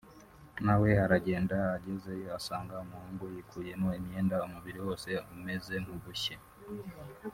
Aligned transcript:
nawe 0.65 0.89
aragenda 1.05 1.57
agezeyo 1.77 2.27
asanga 2.39 2.73
umuhungu 2.85 3.23
yikuyemo 3.33 3.89
imyenda 3.99 4.35
umubiri 4.47 4.79
wose 4.85 5.09
umeze 5.33 5.73
nk’ubushye 5.83 6.35